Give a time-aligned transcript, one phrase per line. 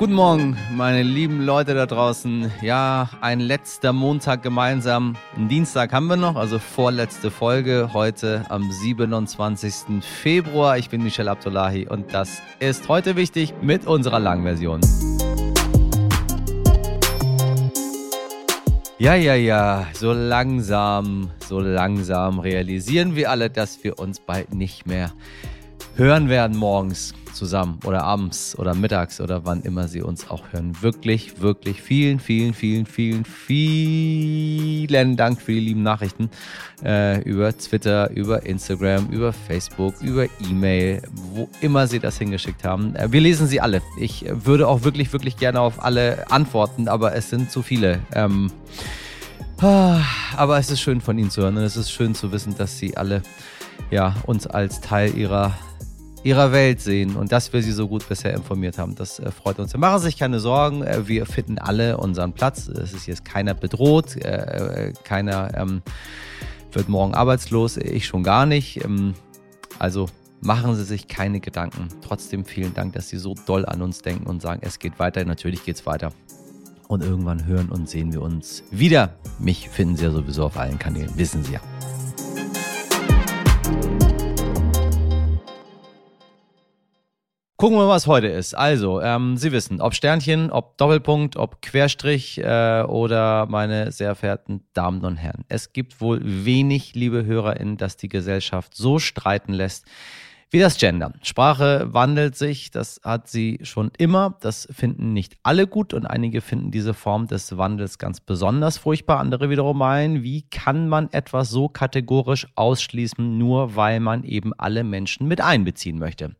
[0.00, 2.50] Guten Morgen, meine lieben Leute da draußen.
[2.62, 5.14] Ja, ein letzter Montag gemeinsam.
[5.36, 10.02] Einen Dienstag haben wir noch, also vorletzte Folge heute am 27.
[10.02, 10.78] Februar.
[10.78, 14.80] Ich bin Michel Abdullahi und das ist heute wichtig mit unserer Langversion.
[18.98, 24.86] Ja, ja, ja, so langsam, so langsam realisieren wir alle, dass wir uns bald nicht
[24.86, 25.12] mehr
[25.96, 30.76] hören werden morgens zusammen oder abends oder mittags oder wann immer Sie uns auch hören.
[30.82, 36.30] Wirklich, wirklich vielen, vielen, vielen, vielen, vielen Dank für die lieben Nachrichten
[36.84, 42.94] äh, über Twitter, über Instagram, über Facebook, über E-Mail, wo immer Sie das hingeschickt haben.
[42.96, 43.82] Äh, wir lesen sie alle.
[43.98, 48.00] Ich würde auch wirklich, wirklich gerne auf alle antworten, aber es sind zu viele.
[48.12, 48.50] Ähm,
[49.60, 50.00] ah,
[50.36, 52.78] aber es ist schön von Ihnen zu hören und es ist schön zu wissen, dass
[52.78, 53.22] Sie alle
[53.90, 55.54] ja, uns als Teil Ihrer
[56.22, 58.94] ihrer Welt sehen und dass wir sie so gut bisher informiert haben.
[58.94, 59.76] Das äh, freut uns.
[59.76, 60.82] Machen sich keine Sorgen.
[60.82, 62.68] Äh, wir finden alle unseren Platz.
[62.68, 64.16] Es ist jetzt keiner bedroht.
[64.16, 65.82] Äh, keiner ähm,
[66.72, 67.76] wird morgen arbeitslos.
[67.76, 68.84] Ich schon gar nicht.
[68.84, 69.14] Ähm,
[69.78, 70.06] also
[70.40, 71.88] machen Sie sich keine Gedanken.
[72.02, 75.24] Trotzdem vielen Dank, dass Sie so doll an uns denken und sagen, es geht weiter.
[75.24, 76.12] Natürlich geht es weiter.
[76.88, 79.14] Und irgendwann hören und sehen wir uns wieder.
[79.38, 81.60] Mich finden Sie ja sowieso auf allen Kanälen, wissen Sie ja.
[87.60, 88.54] Gucken wir, was heute ist.
[88.54, 94.62] Also, ähm, Sie wissen, ob Sternchen, ob Doppelpunkt, ob Querstrich äh, oder meine sehr verehrten
[94.72, 95.44] Damen und Herren.
[95.50, 99.84] Es gibt wohl wenig, liebe HörerInnen, das die Gesellschaft so streiten lässt
[100.48, 101.12] wie das Gender.
[101.20, 104.38] Sprache wandelt sich, das hat sie schon immer.
[104.40, 109.18] Das finden nicht alle gut und einige finden diese Form des Wandels ganz besonders furchtbar.
[109.20, 114.82] Andere wiederum meinen, wie kann man etwas so kategorisch ausschließen, nur weil man eben alle
[114.82, 116.34] Menschen mit einbeziehen möchte.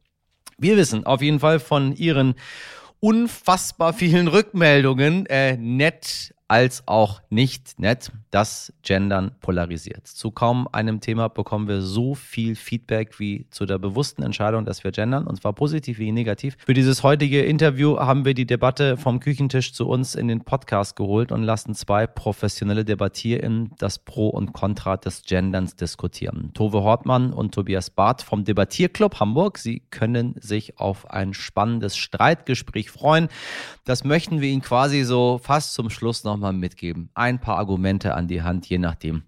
[0.61, 2.34] Wir wissen auf jeden Fall von Ihren
[3.00, 10.08] unfassbar vielen Rückmeldungen, äh, nett als auch nicht nett, dass Gendern polarisiert.
[10.08, 14.83] Zu kaum einem Thema bekommen wir so viel Feedback wie zu der bewussten Entscheidung, dass
[14.83, 16.57] wir gendern, und zwar positiv wie negativ.
[16.67, 20.97] Für dieses heutige Interview haben wir die Debatte vom Küchentisch zu uns in den Podcast
[20.97, 26.51] geholt und lassen zwei professionelle DebattierInnen das Pro und Contra des Genderns diskutieren.
[26.53, 29.57] Tove Hortmann und Tobias Barth vom Debattierclub Hamburg.
[29.57, 33.29] Sie können sich auf ein spannendes Streitgespräch freuen.
[33.85, 37.11] Das möchten wir Ihnen quasi so fast zum Schluss noch nochmal mitgeben.
[37.14, 39.24] Ein paar Argumente an die Hand, je nachdem,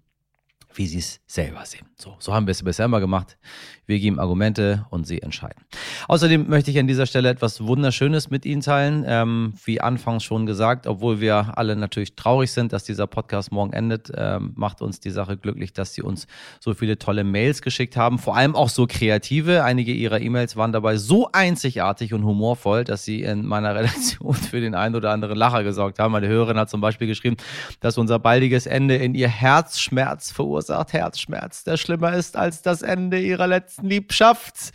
[0.75, 1.85] wie sie es selber sehen.
[1.95, 3.37] So, so haben wir es bisher immer gemacht.
[3.85, 5.61] Wir geben Argumente und Sie entscheiden.
[6.07, 9.03] Außerdem möchte ich an dieser Stelle etwas Wunderschönes mit Ihnen teilen.
[9.05, 13.73] Ähm, wie anfangs schon gesagt, obwohl wir alle natürlich traurig sind, dass dieser Podcast morgen
[13.73, 16.27] endet, ähm, macht uns die Sache glücklich, dass Sie uns
[16.61, 18.19] so viele tolle Mails geschickt haben.
[18.19, 19.65] Vor allem auch so kreative.
[19.65, 24.61] Einige Ihrer E-Mails waren dabei so einzigartig und humorvoll, dass Sie in meiner Redaktion für
[24.61, 26.13] den einen oder anderen Lacher gesorgt haben.
[26.13, 27.35] Meine Hörerin hat zum Beispiel geschrieben,
[27.81, 30.62] dass unser baldiges Ende in ihr Herzschmerz verursacht.
[30.69, 34.71] Herzschmerz, der schlimmer ist als das Ende ihrer letzten Liebschaft.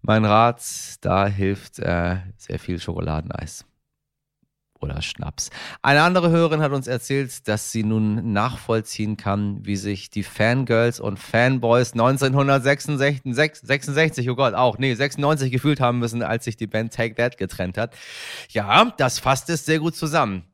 [0.00, 0.62] Mein Rat,
[1.00, 3.64] da hilft äh, sehr viel Schokoladeneis
[4.82, 5.50] oder Schnaps.
[5.80, 11.00] Eine andere Hörerin hat uns erzählt, dass sie nun nachvollziehen kann, wie sich die Fangirls
[11.00, 16.66] und Fanboys 1966, 66, oh Gott, auch, nee, 96 gefühlt haben müssen, als sich die
[16.66, 17.94] Band Take That getrennt hat.
[18.48, 20.44] Ja, das fasst es sehr gut zusammen.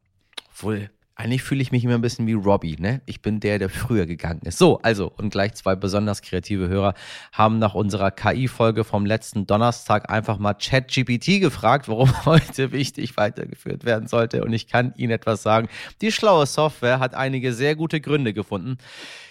[0.55, 3.03] Wohl eigentlich fühle ich mich immer ein bisschen wie Robbie, ne?
[3.05, 4.57] Ich bin der, der früher gegangen ist.
[4.57, 6.95] So, also, und gleich zwei besonders kreative Hörer
[7.33, 13.85] haben nach unserer KI-Folge vom letzten Donnerstag einfach mal ChatGPT gefragt, warum heute wichtig weitergeführt
[13.85, 14.45] werden sollte.
[14.45, 15.69] Und ich kann Ihnen etwas sagen.
[16.03, 18.79] Die schlaue Software hat einige sehr gute Gründe gefunden.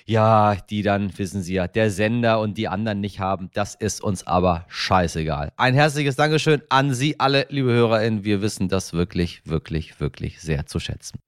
[0.06, 3.50] Ja, die dann, wissen Sie ja, der Sender und die anderen nicht haben.
[3.54, 5.54] Das ist uns aber scheißegal.
[5.56, 8.26] Ein herzliches Dankeschön an Sie alle, liebe HörerInnen.
[8.26, 11.20] Wir wissen das wirklich, wirklich, wirklich sehr zu schätzen.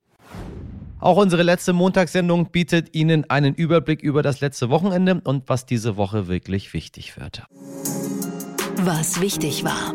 [1.00, 5.96] Auch unsere letzte Montagssendung bietet Ihnen einen Überblick über das letzte Wochenende und was diese
[5.96, 7.44] Woche wirklich wichtig wird.
[8.82, 9.94] Was wichtig war.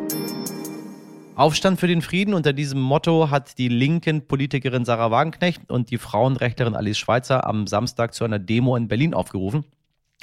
[1.37, 2.33] Aufstand für den Frieden.
[2.33, 7.67] Unter diesem Motto hat die linken Politikerin Sarah Wagenknecht und die Frauenrechtlerin Alice Schweitzer am
[7.67, 9.65] Samstag zu einer Demo in Berlin aufgerufen.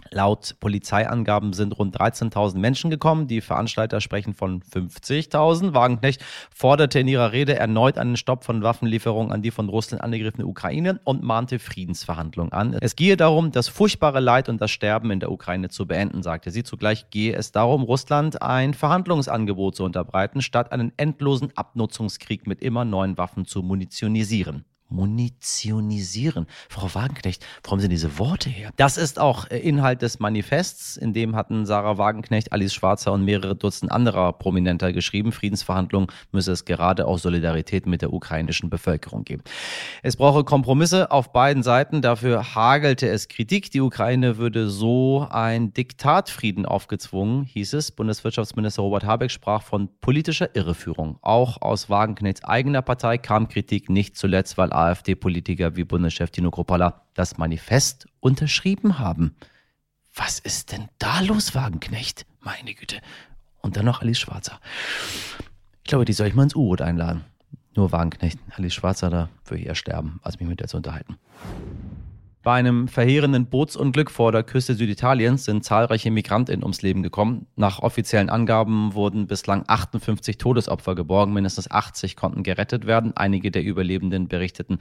[0.10, 3.28] Laut Polizeiangaben sind rund 13.000 Menschen gekommen.
[3.28, 5.74] Die Veranstalter sprechen von 50.000.
[5.74, 10.46] Wagenknecht forderte in ihrer Rede erneut einen Stopp von Waffenlieferungen an die von Russland angegriffene
[10.46, 12.78] Ukraine und mahnte Friedensverhandlungen an.
[12.82, 16.52] Es gehe darum, das furchtbare Leid und das Sterben in der Ukraine zu beenden, sagte
[16.52, 16.64] sie.
[16.64, 22.86] Zugleich gehe es darum, Russland ein Verhandlungsangebot zu unterbreiten, statt einen endlosen Abnutzungskrieg mit immer
[22.86, 26.48] neuen Waffen zu munitionisieren Munitionisieren.
[26.70, 28.72] Frau Wagenknecht, warum sind diese Worte her?
[28.76, 33.26] Das ist auch äh, Inhalt des Manifests, in dem hatten Sarah Wagenknecht, Alice Schwarzer und
[33.26, 35.32] mehrere Dutzend anderer Prominenter geschrieben.
[35.32, 39.44] Friedensverhandlungen müsse es gerade auch Solidarität mit der ukrainischen Bevölkerung geben.
[40.04, 42.02] Es brauche Kompromisse auf beiden Seiten.
[42.02, 43.72] Dafür hagelte es Kritik.
[43.72, 47.92] Die Ukraine würde so ein Diktatfrieden aufgezwungen, hieß es.
[47.92, 51.18] Bundeswirtschaftsminister Robert Habeck sprach von politischer Irreführung.
[51.22, 57.02] Auch aus Wagenknechts eigener Partei kam Kritik nicht zuletzt, weil AfD-Politiker wie Bundeschef Tino Kropala
[57.14, 59.36] das Manifest unterschrieben haben.
[60.14, 62.26] Was ist denn da los, Wagenknecht?
[62.42, 63.02] Meine Güte.
[63.62, 64.60] Und dann noch Alice Schwarzer.
[65.84, 67.24] Ich glaube, die soll ich mal ins U-Boot einladen.
[67.76, 68.40] Nur Wagenknecht.
[68.56, 71.18] Alice Schwarzer, da würde ich eher sterben, als mich mit der zu unterhalten.
[72.44, 77.46] Bei einem verheerenden Bootsunglück vor der Küste Süditaliens sind zahlreiche Migrantinnen ums Leben gekommen.
[77.56, 83.16] Nach offiziellen Angaben wurden bislang 58 Todesopfer geborgen, mindestens 80 konnten gerettet werden.
[83.16, 84.80] Einige der Überlebenden berichteten,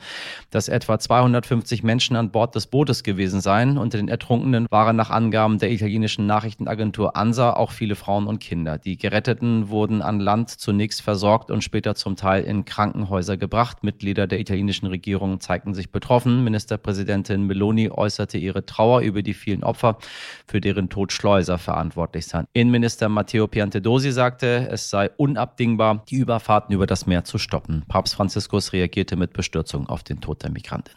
[0.48, 3.76] dass etwa 250 Menschen an Bord des Bootes gewesen seien.
[3.76, 8.78] Unter den Ertrunkenen waren nach Angaben der italienischen Nachrichtenagentur ANSA auch viele Frauen und Kinder.
[8.78, 13.84] Die Geretteten wurden an Land zunächst versorgt und später zum Teil in Krankenhäuser gebracht.
[13.84, 16.42] Mitglieder der italienischen Regierung zeigten sich betroffen.
[16.42, 19.98] Ministerpräsidentin Meloni äußerte ihre Trauer über die vielen Opfer,
[20.46, 22.46] für deren Tod Schleuser verantwortlich seien.
[22.52, 27.84] Innenminister Matteo Piantedosi sagte, es sei unabdingbar, die Überfahrten über das Meer zu stoppen.
[27.88, 30.94] Papst Franziskus reagierte mit Bestürzung auf den Tod der Migrantin.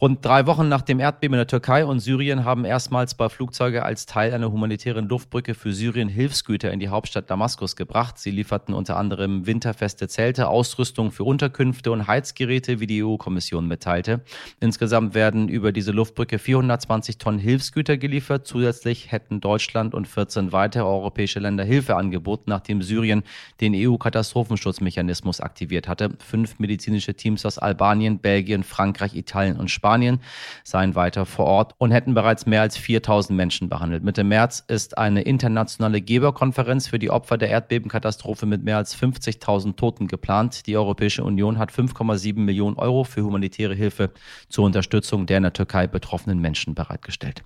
[0.00, 3.82] Rund drei Wochen nach dem Erdbeben in der Türkei und Syrien haben erstmals zwei Flugzeuge
[3.84, 8.16] als Teil einer humanitären Luftbrücke für Syrien Hilfsgüter in die Hauptstadt Damaskus gebracht.
[8.16, 14.20] Sie lieferten unter anderem winterfeste Zelte, Ausrüstung für Unterkünfte und Heizgeräte, wie die EU-Kommission mitteilte.
[14.60, 18.46] Insgesamt werden über diese Luftbrücke 420 Tonnen Hilfsgüter geliefert.
[18.46, 23.24] Zusätzlich hätten Deutschland und 14 weitere europäische Länder Hilfe angeboten, nachdem Syrien
[23.60, 26.10] den EU-Katastrophenschutzmechanismus aktiviert hatte.
[26.24, 30.20] Fünf medizinische Teams aus Albanien, Belgien, Frankreich, Italien und Spanien Spanien,
[30.64, 34.04] seien weiter vor Ort und hätten bereits mehr als 4000 Menschen behandelt.
[34.04, 39.76] Mitte März ist eine internationale Geberkonferenz für die Opfer der Erdbebenkatastrophe mit mehr als 50.000
[39.76, 40.66] Toten geplant.
[40.66, 44.10] Die Europäische Union hat 5,7 Millionen Euro für humanitäre Hilfe
[44.50, 47.42] zur Unterstützung der in der Türkei betroffenen Menschen bereitgestellt.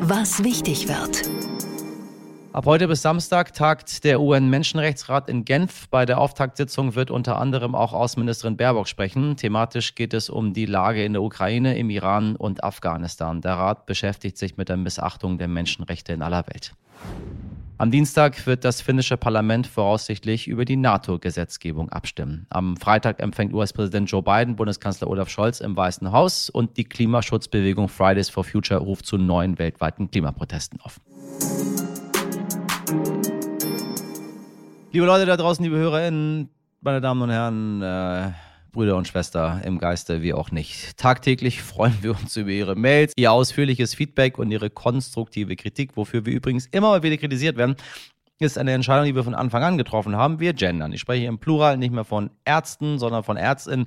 [0.00, 1.53] Was wichtig wird.
[2.54, 5.88] Ab heute bis Samstag tagt der UN-Menschenrechtsrat in Genf.
[5.88, 9.36] Bei der Auftaktsitzung wird unter anderem auch Außenministerin Baerbock sprechen.
[9.36, 13.40] Thematisch geht es um die Lage in der Ukraine, im Iran und Afghanistan.
[13.40, 16.74] Der Rat beschäftigt sich mit der Missachtung der Menschenrechte in aller Welt.
[17.76, 22.46] Am Dienstag wird das finnische Parlament voraussichtlich über die NATO-Gesetzgebung abstimmen.
[22.50, 27.88] Am Freitag empfängt US-Präsident Joe Biden Bundeskanzler Olaf Scholz im Weißen Haus und die Klimaschutzbewegung
[27.88, 31.00] Fridays for Future ruft zu neuen weltweiten Klimaprotesten auf.
[34.94, 36.50] Liebe Leute da draußen, liebe HörerInnen,
[36.80, 38.30] meine Damen und Herren, äh,
[38.70, 40.96] Brüder und Schwester im Geiste, wie auch nicht.
[40.96, 46.24] Tagtäglich freuen wir uns über Ihre Mails, Ihr ausführliches Feedback und Ihre konstruktive Kritik, wofür
[46.26, 47.74] wir übrigens immer mal wieder kritisiert werden
[48.44, 50.40] ist eine Entscheidung, die wir von Anfang an getroffen haben.
[50.40, 50.92] Wir gendern.
[50.92, 53.86] Ich spreche im Plural nicht mehr von Ärzten, sondern von Ärztinnen.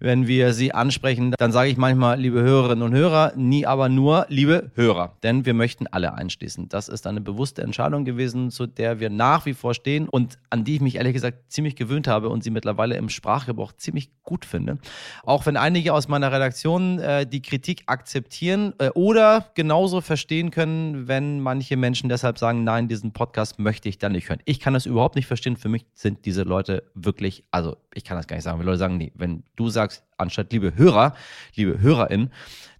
[0.00, 4.26] Wenn wir sie ansprechen, dann sage ich manchmal, liebe Hörerinnen und Hörer, nie aber nur,
[4.28, 5.16] liebe Hörer.
[5.22, 6.68] Denn wir möchten alle einschließen.
[6.68, 10.64] Das ist eine bewusste Entscheidung gewesen, zu der wir nach wie vor stehen und an
[10.64, 14.44] die ich mich ehrlich gesagt ziemlich gewöhnt habe und sie mittlerweile im Sprachgebrauch ziemlich gut
[14.44, 14.78] finde.
[15.24, 21.08] Auch wenn einige aus meiner Redaktion äh, die Kritik akzeptieren äh, oder genauso verstehen können,
[21.08, 24.40] wenn manche Menschen deshalb sagen, nein, diesen Podcast möchte möchte dann nicht hören.
[24.44, 25.56] Ich kann das überhaupt nicht verstehen.
[25.56, 28.58] Für mich sind diese Leute wirklich, also ich kann das gar nicht sagen.
[28.58, 31.14] Wenn Leute sagen, nee, wenn du sagst, anstatt liebe Hörer,
[31.54, 32.30] liebe HörerInnen,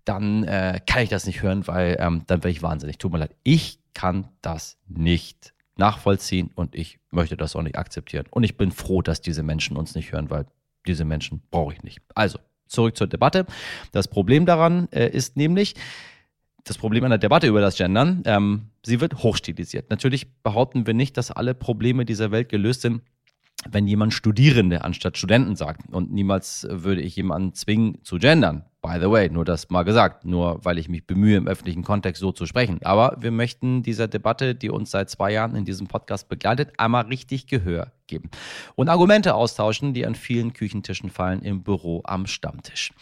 [0.05, 2.99] dann äh, kann ich das nicht hören, weil ähm, dann wäre ich wahnsinnig.
[2.99, 3.35] Tut mir leid.
[3.43, 8.27] Ich kann das nicht nachvollziehen und ich möchte das auch nicht akzeptieren.
[8.31, 10.47] Und ich bin froh, dass diese Menschen uns nicht hören, weil
[10.87, 12.01] diese Menschen brauche ich nicht.
[12.15, 13.47] Also, zurück zur Debatte.
[13.93, 15.75] Das Problem daran äh, ist nämlich,
[16.69, 19.91] das Problem an der Debatte über das Gendern, ähm, sie wird hochstilisiert.
[19.91, 23.03] Natürlich behaupten wir nicht, dass alle Probleme dieser Welt gelöst sind,
[23.69, 25.93] wenn jemand Studierende anstatt Studenten sagt.
[25.93, 28.65] Und niemals würde ich jemanden zwingen zu gendern.
[28.81, 32.21] By the way, nur das mal gesagt, nur weil ich mich bemühe, im öffentlichen Kontext
[32.21, 32.79] so zu sprechen.
[32.85, 37.07] Aber wir möchten dieser Debatte, die uns seit zwei Jahren in diesem Podcast begleitet, einmal
[37.07, 38.31] richtig Gehör geben
[38.77, 42.93] und Argumente austauschen, die an vielen Küchentischen fallen im Büro am Stammtisch.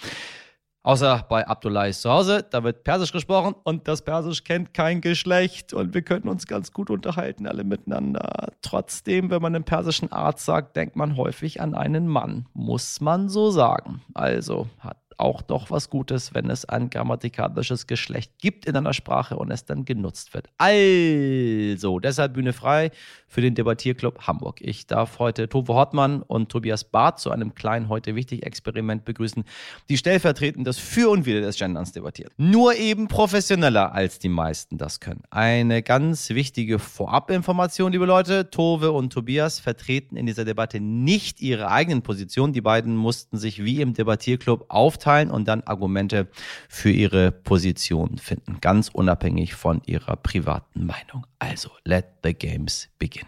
[0.86, 5.74] Außer bei Abdullahi zu Hause, da wird Persisch gesprochen und das Persisch kennt kein Geschlecht
[5.74, 8.52] und wir können uns ganz gut unterhalten, alle miteinander.
[8.62, 13.28] Trotzdem, wenn man einen persischen Arzt sagt, denkt man häufig an einen Mann, muss man
[13.28, 14.00] so sagen.
[14.14, 19.36] Also hat auch doch was Gutes, wenn es ein grammatikalisches Geschlecht gibt in einer Sprache
[19.36, 20.48] und es dann genutzt wird.
[20.58, 22.90] Also, deshalb Bühne frei
[23.26, 24.60] für den Debattierclub Hamburg.
[24.60, 29.44] Ich darf heute Tove Hortmann und Tobias Barth zu einem kleinen heute wichtig Experiment begrüßen,
[29.88, 32.32] die stellvertretend das Für und Wider des Genderns debattieren.
[32.36, 35.22] Nur eben professioneller als die meisten das können.
[35.30, 38.50] Eine ganz wichtige Vorabinformation, liebe Leute.
[38.50, 42.52] Tove und Tobias vertreten in dieser Debatte nicht ihre eigenen Positionen.
[42.52, 46.28] Die beiden mussten sich wie im Debattierclub aufteilen und dann Argumente
[46.68, 48.58] für ihre Position finden.
[48.60, 51.26] Ganz unabhängig von ihrer privaten Meinung.
[51.38, 53.26] Also, let the games begin.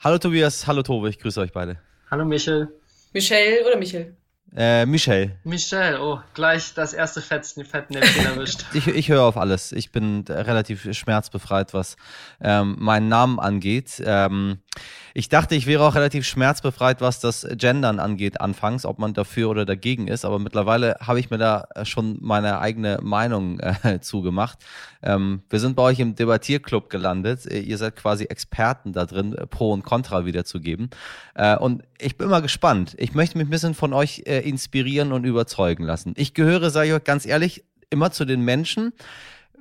[0.00, 1.78] Hallo Tobias, hallo Tove, ich grüße euch beide.
[2.10, 2.68] Hallo Michel.
[3.12, 4.16] Michel oder Michel?
[4.56, 5.38] Äh, Michel.
[5.44, 8.64] Michel, oh, gleich das erste Fettnäpfchen erwischt.
[8.72, 9.70] ich, ich höre auf alles.
[9.70, 11.96] Ich bin relativ schmerzbefreit, was
[12.40, 14.02] ähm, meinen Namen angeht.
[14.04, 14.58] Ähm,
[15.12, 19.50] ich dachte, ich wäre auch relativ schmerzbefreit, was das Gendern angeht, anfangs, ob man dafür
[19.50, 20.24] oder dagegen ist.
[20.24, 24.58] Aber mittlerweile habe ich mir da schon meine eigene Meinung äh, zugemacht.
[25.02, 27.46] Ähm, wir sind bei euch im Debattierclub gelandet.
[27.46, 30.90] Ihr seid quasi Experten da drin, Pro und Contra wiederzugeben.
[31.34, 32.94] Äh, und ich bin mal gespannt.
[32.98, 36.14] Ich möchte mich ein bisschen von euch äh, inspirieren und überzeugen lassen.
[36.16, 38.92] Ich gehöre, sage ich euch ganz ehrlich, immer zu den Menschen,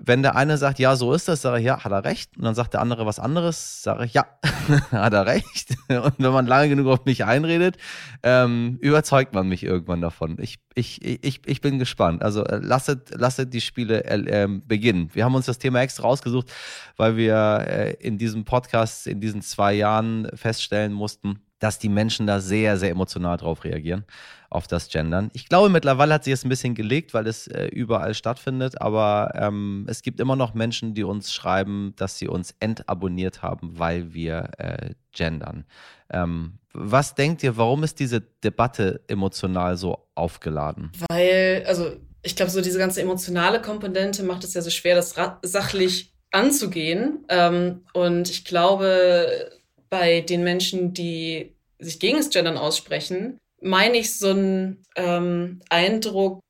[0.01, 2.37] wenn der eine sagt, ja, so ist das, sage ich, ja, hat er recht.
[2.37, 4.25] Und dann sagt der andere was anderes, sage ich, ja,
[4.91, 5.75] hat er recht.
[5.89, 7.77] Und wenn man lange genug auf mich einredet,
[8.23, 10.37] ähm, überzeugt man mich irgendwann davon.
[10.39, 12.23] Ich, ich, ich, ich bin gespannt.
[12.23, 15.09] Also äh, lasset, lasset die Spiele äh, äh, beginnen.
[15.13, 16.51] Wir haben uns das Thema extra rausgesucht,
[16.95, 22.25] weil wir äh, in diesem Podcast in diesen zwei Jahren feststellen mussten, dass die Menschen
[22.25, 24.05] da sehr, sehr emotional drauf reagieren,
[24.49, 25.29] auf das Gendern.
[25.33, 29.33] Ich glaube, mittlerweile hat sich es ein bisschen gelegt, weil es äh, überall stattfindet, aber
[29.35, 34.13] ähm, es gibt immer noch Menschen, die uns schreiben, dass sie uns entabonniert haben, weil
[34.13, 35.65] wir äh, gendern.
[36.09, 40.91] Ähm, was denkt ihr, warum ist diese Debatte emotional so aufgeladen?
[41.09, 45.15] Weil, also ich glaube, so diese ganze emotionale Komponente macht es ja so schwer, das
[45.41, 47.25] sachlich anzugehen.
[47.29, 49.49] Ähm, und ich glaube,
[49.89, 56.41] bei den Menschen, die sich gegen das Gendern aussprechen, meine ich so einen ähm, Eindruck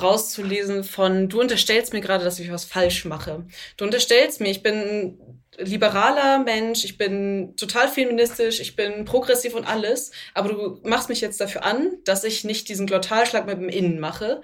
[0.00, 3.46] rauszulesen von, du unterstellst mir gerade, dass ich was falsch mache.
[3.76, 9.54] Du unterstellst mir, ich bin ein liberaler Mensch, ich bin total feministisch, ich bin progressiv
[9.54, 13.58] und alles, aber du machst mich jetzt dafür an, dass ich nicht diesen Glottalschlag mit
[13.58, 14.40] dem Innen mache.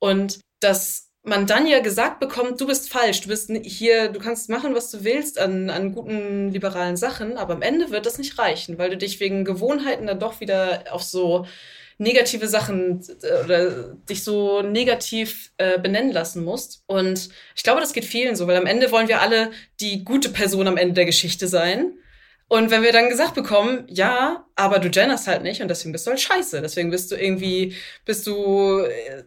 [0.00, 4.50] Und das man dann ja gesagt bekommt, du bist falsch, du bist hier, du kannst
[4.50, 8.38] machen, was du willst an, an guten liberalen Sachen, aber am Ende wird das nicht
[8.38, 11.46] reichen, weil du dich wegen Gewohnheiten dann doch wieder auf so
[11.96, 16.82] negative Sachen äh, oder dich so negativ äh, benennen lassen musst.
[16.86, 19.50] Und ich glaube, das geht vielen so, weil am Ende wollen wir alle
[19.80, 21.94] die gute Person am Ende der Geschichte sein.
[22.48, 26.06] Und wenn wir dann gesagt bekommen, ja, aber du genderst halt nicht und deswegen bist
[26.06, 29.24] du halt scheiße, deswegen bist du irgendwie, bist du äh,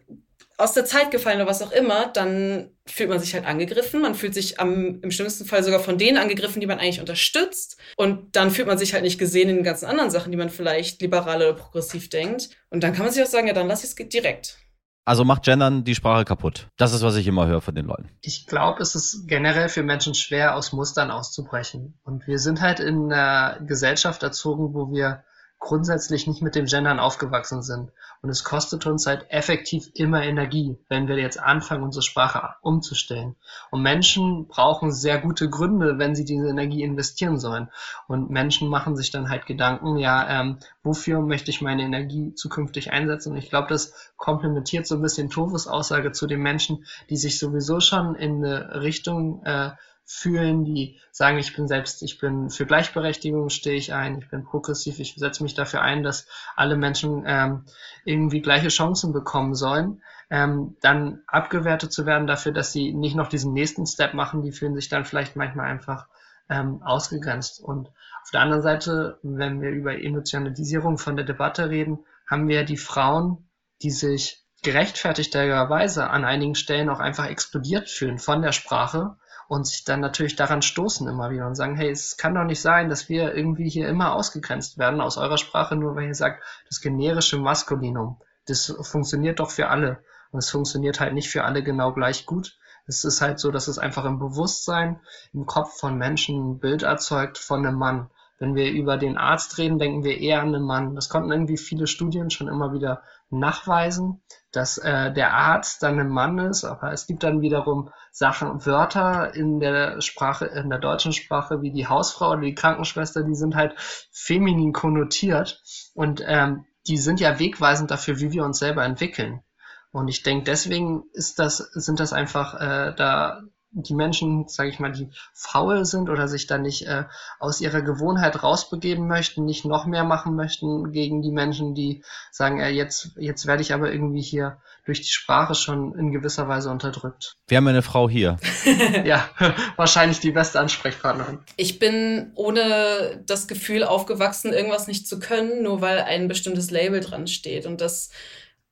[0.58, 4.02] aus der Zeit gefallen oder was auch immer, dann fühlt man sich halt angegriffen.
[4.02, 7.78] Man fühlt sich am, im schlimmsten Fall sogar von denen angegriffen, die man eigentlich unterstützt.
[7.96, 10.50] Und dann fühlt man sich halt nicht gesehen in den ganzen anderen Sachen, die man
[10.50, 12.50] vielleicht liberal oder progressiv denkt.
[12.70, 14.58] Und dann kann man sich auch sagen, ja, dann lass ich es direkt.
[15.04, 16.66] Also macht Gendern die Sprache kaputt.
[16.76, 18.10] Das ist, was ich immer höre von den Leuten.
[18.20, 21.98] Ich glaube, es ist generell für Menschen schwer, aus Mustern auszubrechen.
[22.02, 25.22] Und wir sind halt in einer Gesellschaft erzogen, wo wir
[25.58, 27.90] grundsätzlich nicht mit dem Gendern aufgewachsen sind.
[28.22, 33.36] Und es kostet uns halt effektiv immer Energie, wenn wir jetzt anfangen, unsere Sprache umzustellen.
[33.70, 37.68] Und Menschen brauchen sehr gute Gründe, wenn sie diese Energie investieren sollen.
[38.06, 42.92] Und Menschen machen sich dann halt Gedanken, ja, ähm, wofür möchte ich meine Energie zukünftig
[42.92, 43.32] einsetzen?
[43.32, 47.38] Und ich glaube, das komplementiert so ein bisschen Toves Aussage zu den Menschen, die sich
[47.38, 49.70] sowieso schon in eine Richtung äh,
[50.10, 54.42] fühlen, die sagen, ich bin selbst, ich bin für Gleichberechtigung stehe ich ein, ich bin
[54.42, 57.66] progressiv, ich setze mich dafür ein, dass alle Menschen ähm,
[58.06, 63.28] irgendwie gleiche Chancen bekommen sollen, ähm, dann abgewertet zu werden dafür, dass sie nicht noch
[63.28, 66.08] diesen nächsten Step machen, die fühlen sich dann vielleicht manchmal einfach
[66.48, 67.60] ähm, ausgegrenzt.
[67.60, 67.88] Und
[68.22, 72.78] auf der anderen Seite, wenn wir über Emotionalisierung von der Debatte reden, haben wir die
[72.78, 73.50] Frauen,
[73.82, 79.84] die sich gerechtfertigterweise an einigen Stellen auch einfach explodiert fühlen von der Sprache und sich
[79.84, 83.08] dann natürlich daran stoßen immer wieder und sagen, hey, es kann doch nicht sein, dass
[83.08, 87.38] wir irgendwie hier immer ausgegrenzt werden aus eurer Sprache, nur weil ihr sagt, das generische
[87.38, 90.04] Maskulinum, das funktioniert doch für alle.
[90.30, 92.58] Und es funktioniert halt nicht für alle genau gleich gut.
[92.86, 95.00] Es ist halt so, dass es einfach im Bewusstsein,
[95.32, 98.10] im Kopf von Menschen ein Bild erzeugt von einem Mann.
[98.38, 100.94] Wenn wir über den Arzt reden, denken wir eher an einen Mann.
[100.94, 106.08] Das konnten irgendwie viele Studien schon immer wieder nachweisen, dass äh, der Arzt dann ein
[106.08, 111.12] Mann ist, aber es gibt dann wiederum Sachen, Wörter in der Sprache, in der deutschen
[111.12, 113.74] Sprache, wie die Hausfrau oder die Krankenschwester, die sind halt
[114.10, 115.62] feminin konnotiert
[115.94, 119.42] und ähm, die sind ja wegweisend dafür, wie wir uns selber entwickeln.
[119.90, 124.78] Und ich denke, deswegen ist das, sind das einfach äh, da die Menschen, sage ich
[124.78, 127.04] mal, die faul sind oder sich da nicht äh,
[127.38, 132.60] aus ihrer Gewohnheit rausbegeben möchten, nicht noch mehr machen möchten gegen die Menschen, die sagen,
[132.60, 136.70] äh, jetzt, jetzt werde ich aber irgendwie hier durch die Sprache schon in gewisser Weise
[136.70, 137.36] unterdrückt.
[137.46, 138.38] Wir haben eine Frau hier.
[139.04, 139.28] ja,
[139.76, 141.40] wahrscheinlich die beste Ansprechpartnerin.
[141.56, 147.00] Ich bin ohne das Gefühl aufgewachsen, irgendwas nicht zu können, nur weil ein bestimmtes Label
[147.00, 147.66] dran steht.
[147.66, 148.10] Und das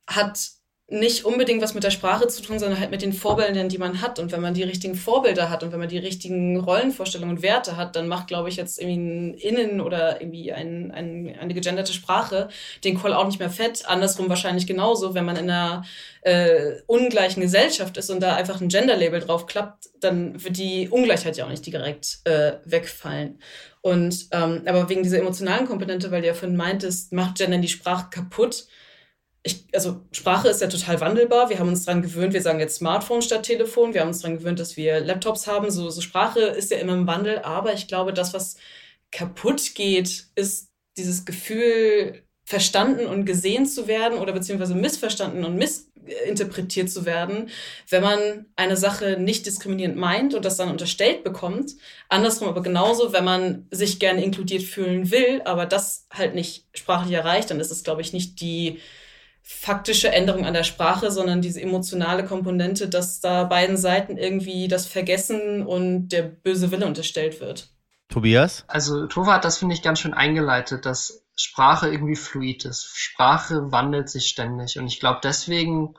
[0.06, 0.56] hat
[0.88, 4.00] nicht unbedingt was mit der Sprache zu tun, sondern halt mit den Vorbildern, die man
[4.00, 4.20] hat.
[4.20, 7.76] Und wenn man die richtigen Vorbilder hat und wenn man die richtigen Rollenvorstellungen und Werte
[7.76, 11.92] hat, dann macht, glaube ich, jetzt irgendwie ein Innen oder irgendwie ein, ein, eine gegenderte
[11.92, 12.50] Sprache
[12.84, 13.84] den Call auch nicht mehr fett.
[13.88, 15.84] Andersrum wahrscheinlich genauso, wenn man in einer
[16.20, 21.36] äh, ungleichen Gesellschaft ist und da einfach ein Gender-Label drauf klappt, dann wird die Ungleichheit
[21.36, 23.40] ja auch nicht direkt äh, wegfallen.
[23.80, 27.66] Und ähm, aber wegen dieser emotionalen Komponente, weil du ja vorhin meintest, macht Gender die
[27.66, 28.66] Sprache kaputt
[29.46, 31.48] ich, also Sprache ist ja total wandelbar.
[31.48, 33.94] Wir haben uns daran gewöhnt, wir sagen jetzt Smartphone statt Telefon.
[33.94, 35.70] Wir haben uns daran gewöhnt, dass wir Laptops haben.
[35.70, 37.38] So, so Sprache ist ja immer im Wandel.
[37.38, 38.56] Aber ich glaube, das, was
[39.12, 46.88] kaputt geht, ist dieses Gefühl, verstanden und gesehen zu werden oder beziehungsweise missverstanden und missinterpretiert
[46.88, 47.50] zu werden,
[47.88, 51.72] wenn man eine Sache nicht diskriminierend meint und das dann unterstellt bekommt.
[52.08, 57.14] Andersrum aber genauso, wenn man sich gerne inkludiert fühlen will, aber das halt nicht sprachlich
[57.14, 58.80] erreicht, dann ist es, glaube ich, nicht die
[59.48, 64.86] faktische Änderung an der Sprache, sondern diese emotionale Komponente, dass da beiden Seiten irgendwie das
[64.86, 67.68] Vergessen und der böse Wille unterstellt wird.
[68.08, 68.64] Tobias?
[68.66, 72.90] Also Tova hat das, finde ich, ganz schön eingeleitet, dass Sprache irgendwie fluid ist.
[72.92, 74.80] Sprache wandelt sich ständig.
[74.80, 75.94] Und ich glaube, deswegen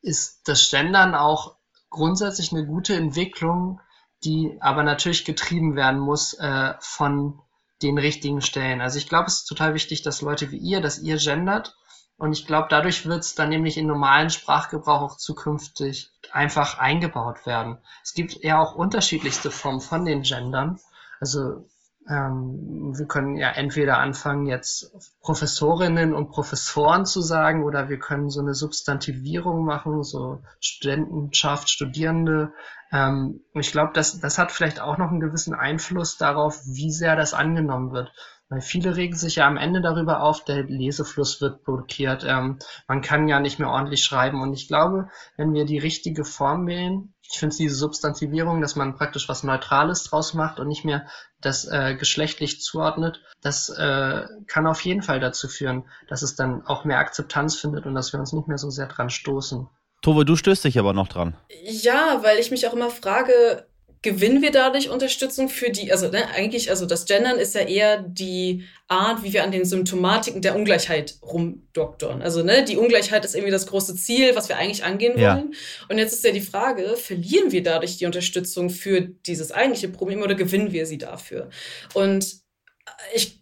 [0.00, 1.56] ist das Gendern auch
[1.90, 3.80] grundsätzlich eine gute Entwicklung,
[4.22, 7.40] die aber natürlich getrieben werden muss äh, von
[7.82, 8.80] den richtigen Stellen.
[8.80, 11.76] Also ich glaube, es ist total wichtig, dass Leute wie ihr, dass ihr gendert
[12.22, 17.46] und ich glaube, dadurch wird es dann nämlich in normalen Sprachgebrauch auch zukünftig einfach eingebaut
[17.46, 17.78] werden.
[18.04, 20.78] Es gibt ja auch unterschiedlichste Formen von den Gendern.
[21.18, 21.68] Also
[22.08, 28.30] ähm, wir können ja entweder anfangen, jetzt Professorinnen und Professoren zu sagen, oder wir können
[28.30, 32.52] so eine Substantivierung machen, so Studentenschaft, Studierende.
[32.92, 37.16] Ähm, ich glaube, das, das hat vielleicht auch noch einen gewissen Einfluss darauf, wie sehr
[37.16, 38.12] das angenommen wird.
[38.52, 42.22] Weil viele regen sich ja am Ende darüber auf, der Lesefluss wird blockiert.
[42.22, 44.42] Ähm, man kann ja nicht mehr ordentlich schreiben.
[44.42, 48.94] Und ich glaube, wenn wir die richtige Form wählen, ich finde diese Substantivierung, dass man
[48.94, 51.06] praktisch was Neutrales draus macht und nicht mehr
[51.40, 56.66] das äh, geschlechtlich zuordnet, das äh, kann auf jeden Fall dazu führen, dass es dann
[56.66, 59.66] auch mehr Akzeptanz findet und dass wir uns nicht mehr so sehr dran stoßen.
[60.02, 61.34] Tove, du stößt dich aber noch dran.
[61.64, 63.66] Ja, weil ich mich auch immer frage,
[64.02, 68.02] gewinnen wir dadurch Unterstützung für die, also ne, eigentlich, also das Gendern ist ja eher
[68.02, 72.20] die Art, wie wir an den Symptomatiken der Ungleichheit rumdoktern.
[72.20, 75.52] Also ne, die Ungleichheit ist irgendwie das große Ziel, was wir eigentlich angehen wollen.
[75.52, 75.86] Ja.
[75.88, 80.20] Und jetzt ist ja die Frage, verlieren wir dadurch die Unterstützung für dieses eigentliche Problem
[80.20, 81.48] oder gewinnen wir sie dafür?
[81.94, 82.42] Und
[83.14, 83.41] ich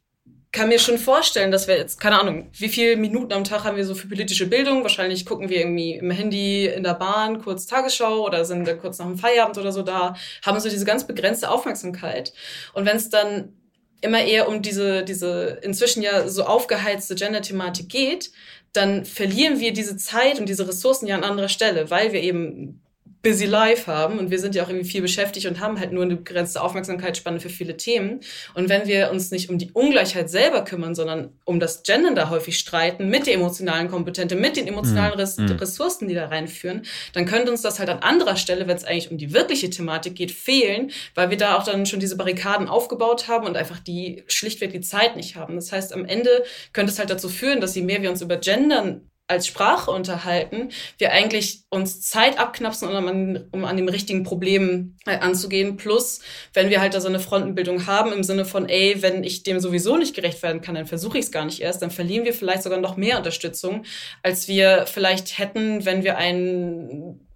[0.53, 3.77] kann mir schon vorstellen, dass wir jetzt, keine Ahnung, wie viele Minuten am Tag haben
[3.77, 4.83] wir so für politische Bildung?
[4.83, 8.99] Wahrscheinlich gucken wir irgendwie im Handy in der Bahn kurz Tagesschau oder sind da kurz
[8.99, 12.33] nach dem Feierabend oder so da, haben so diese ganz begrenzte Aufmerksamkeit.
[12.73, 13.53] Und wenn es dann
[14.01, 18.33] immer eher um diese, diese inzwischen ja so aufgeheizte Gender-Thematik geht,
[18.73, 22.83] dann verlieren wir diese Zeit und diese Ressourcen ja an anderer Stelle, weil wir eben
[23.23, 26.05] busy life haben und wir sind ja auch irgendwie viel beschäftigt und haben halt nur
[26.05, 28.21] eine begrenzte Aufmerksamkeitsspanne für viele Themen.
[28.55, 32.31] Und wenn wir uns nicht um die Ungleichheit selber kümmern, sondern um das Gendern da
[32.31, 35.53] häufig streiten, mit der emotionalen Kompetente, mit den emotionalen mhm.
[35.57, 39.11] Ressourcen, die da reinführen, dann könnte uns das halt an anderer Stelle, wenn es eigentlich
[39.11, 43.29] um die wirkliche Thematik geht, fehlen, weil wir da auch dann schon diese Barrikaden aufgebaut
[43.29, 45.57] haben und einfach die schlichtweg die Zeit nicht haben.
[45.57, 48.39] Das heißt, am Ende könnte es halt dazu führen, dass je mehr wir uns über
[48.39, 54.25] Gendern als Sprache unterhalten, wir eigentlich uns Zeit abknapsen, um an, um an dem richtigen
[54.25, 55.77] Problem äh, anzugehen.
[55.77, 56.21] Plus,
[56.53, 59.61] wenn wir halt da so eine Frontenbildung haben im Sinne von, ey, wenn ich dem
[59.61, 62.35] sowieso nicht gerecht werden kann, dann versuche ich es gar nicht erst, dann verlieren wir
[62.35, 63.85] vielleicht sogar noch mehr Unterstützung,
[64.23, 67.27] als wir vielleicht hätten, wenn wir einen,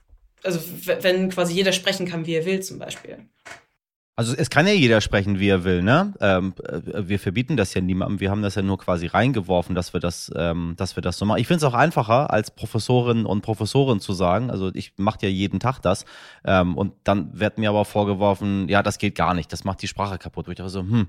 [0.43, 3.19] also wenn quasi jeder sprechen kann, wie er will zum Beispiel.
[4.17, 6.15] Also es kann ja jeder sprechen, wie er will, ne?
[6.21, 8.21] Ähm, äh, wir verbieten das ja niemandem.
[8.21, 11.25] Wir haben das ja nur quasi reingeworfen, dass wir das, ähm, dass wir das so
[11.25, 11.41] machen.
[11.41, 14.53] Ich finde es auch einfacher, als Professorin und Professorin zu sagen.
[14.53, 16.05] Also ich mache ja jeden Tag das.
[16.45, 19.53] Ähm, und dann wird mir aber vorgeworfen, ja, das geht gar nicht.
[19.53, 20.47] Das macht die Sprache kaputt.
[20.47, 21.09] Wo ich dachte so, hm,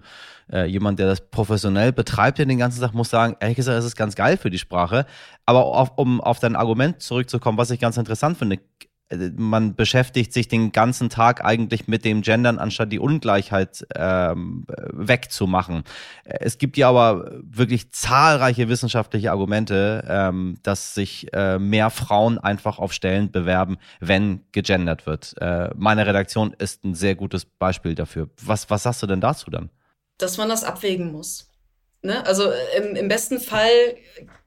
[0.51, 3.85] äh, jemand, der das professionell betreibt, der den ganzen Tag muss sagen, ehrlich gesagt, es
[3.85, 5.05] ist ganz geil für die Sprache.
[5.45, 8.57] Aber auf, um auf dein Argument zurückzukommen, was ich ganz interessant finde,
[9.35, 15.83] man beschäftigt sich den ganzen Tag eigentlich mit dem Gendern, anstatt die Ungleichheit ähm, wegzumachen.
[16.23, 22.79] Es gibt ja aber wirklich zahlreiche wissenschaftliche Argumente, ähm, dass sich äh, mehr Frauen einfach
[22.79, 25.35] auf Stellen bewerben, wenn gegendert wird.
[25.39, 28.29] Äh, meine Redaktion ist ein sehr gutes Beispiel dafür.
[28.41, 29.69] Was, was sagst du denn dazu dann?
[30.17, 31.51] Dass man das abwägen muss.
[32.01, 32.25] Ne?
[32.25, 33.69] Also im, im besten Fall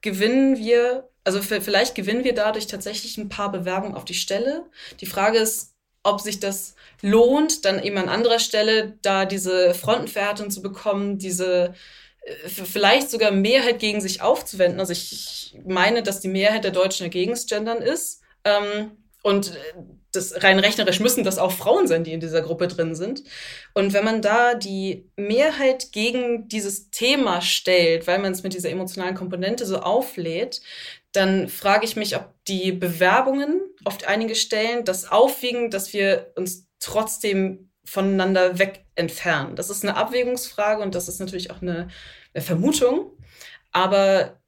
[0.01, 4.63] gewinnen wir also vielleicht gewinnen wir dadurch tatsächlich ein paar Bewerbungen auf die Stelle.
[4.99, 10.49] Die Frage ist, ob sich das lohnt, dann eben an anderer Stelle da diese Frontenverhärtung
[10.49, 11.75] zu bekommen, diese
[12.21, 14.79] äh, vielleicht sogar Mehrheit gegen sich aufzuwenden.
[14.79, 18.23] Also ich meine, dass die Mehrheit der Deutschen dagegen gendern ist.
[18.43, 19.53] Ähm, und
[20.11, 23.23] das rein rechnerisch müssen das auch Frauen sein, die in dieser Gruppe drin sind.
[23.73, 28.69] Und wenn man da die Mehrheit gegen dieses Thema stellt, weil man es mit dieser
[28.69, 30.61] emotionalen Komponente so auflädt,
[31.11, 36.67] dann frage ich mich, ob die Bewerbungen auf einige Stellen das aufwiegen, dass wir uns
[36.79, 39.55] trotzdem voneinander weg entfernen.
[39.55, 41.87] Das ist eine Abwägungsfrage und das ist natürlich auch eine,
[42.33, 43.11] eine Vermutung.
[43.71, 44.39] Aber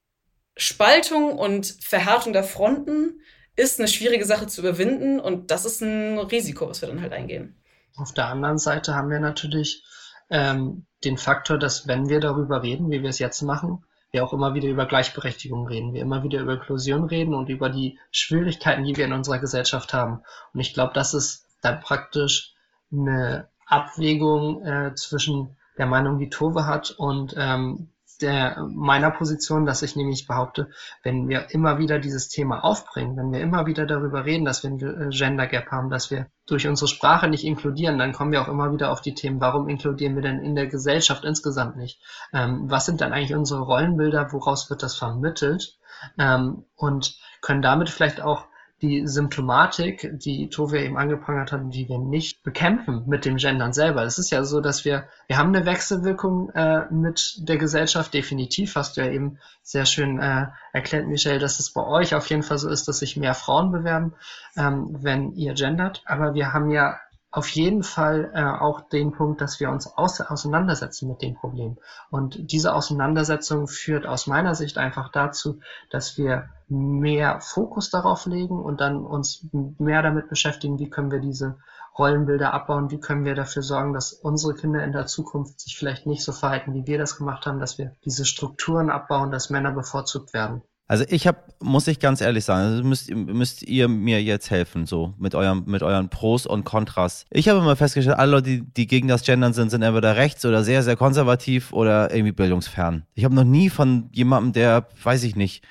[0.56, 3.22] Spaltung und Verhärtung der Fronten
[3.56, 7.14] ist eine schwierige Sache zu überwinden und das ist ein Risiko, was wir dann halt
[7.14, 7.62] eingehen.
[7.96, 9.84] Auf der anderen Seite haben wir natürlich
[10.30, 14.34] ähm, den Faktor, dass wenn wir darüber reden, wie wir es jetzt machen, wir auch
[14.34, 18.84] immer wieder über Gleichberechtigung reden, wir immer wieder über Inklusion reden und über die Schwierigkeiten,
[18.84, 20.24] die wir in unserer Gesellschaft haben.
[20.54, 22.54] Und ich glaube, das ist dann praktisch
[22.92, 27.91] eine Abwägung äh, zwischen der Meinung, die Tove hat und ähm,
[28.22, 30.70] der meiner Position, dass ich nämlich behaupte,
[31.04, 34.72] wenn wir immer wieder dieses Thema aufbringen, wenn wir immer wieder darüber reden, dass wir
[34.72, 38.42] ein äh, Gender Gap haben, dass wir durch unsere Sprache nicht inkludieren, dann kommen wir
[38.42, 42.02] auch immer wieder auf die Themen, warum inkludieren wir denn in der Gesellschaft insgesamt nicht?
[42.34, 44.32] Ähm, was sind dann eigentlich unsere Rollenbilder?
[44.32, 45.78] Woraus wird das vermittelt?
[46.18, 48.46] Ähm, und können damit vielleicht auch
[48.82, 54.04] die Symptomatik, die Tove eben angeprangert hat, die wir nicht bekämpfen mit dem Gendern selber.
[54.04, 58.76] Es ist ja so, dass wir, wir haben eine Wechselwirkung äh, mit der Gesellschaft, definitiv.
[58.76, 62.44] Hast du ja eben sehr schön äh, erklärt, Michelle, dass es bei euch auf jeden
[62.44, 64.14] Fall so ist, dass sich mehr Frauen bewerben,
[64.58, 66.02] ähm, wenn ihr gendert.
[66.06, 67.00] Aber wir haben ja
[67.32, 71.78] auf jeden Fall äh, auch den Punkt, dass wir uns aus auseinandersetzen mit dem Problem.
[72.10, 78.60] Und diese Auseinandersetzung führt aus meiner Sicht einfach dazu, dass wir mehr Fokus darauf legen
[78.60, 81.58] und dann uns mehr damit beschäftigen, wie können wir diese
[81.98, 86.06] Rollenbilder abbauen, wie können wir dafür sorgen, dass unsere Kinder in der Zukunft sich vielleicht
[86.06, 89.72] nicht so verhalten, wie wir das gemacht haben, dass wir diese Strukturen abbauen, dass Männer
[89.72, 90.64] bevorzugt werden.
[90.92, 94.86] Also ich habe, muss ich ganz ehrlich sagen, also müsst, müsst ihr mir jetzt helfen,
[94.86, 97.26] so mit eurem, mit euren Pros und Kontras.
[97.30, 100.44] Ich habe immer festgestellt, alle Leute, die, die gegen das Gendern sind, sind entweder rechts
[100.46, 103.06] oder sehr, sehr konservativ oder irgendwie bildungsfern.
[103.14, 105.64] Ich habe noch nie von jemandem, der, weiß ich nicht,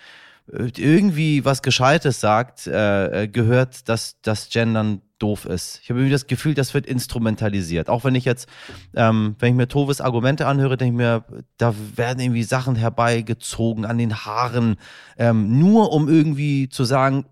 [0.46, 5.80] irgendwie was Gescheites sagt, äh, gehört, dass das Gendern doof ist.
[5.82, 7.88] Ich habe irgendwie das Gefühl, das wird instrumentalisiert.
[7.88, 8.48] Auch wenn ich jetzt,
[8.94, 11.24] ähm, wenn ich mir Toves Argumente anhöre, denke ich mir,
[11.56, 14.76] da werden irgendwie Sachen herbeigezogen an den Haaren,
[15.18, 17.26] ähm, nur um irgendwie zu sagen,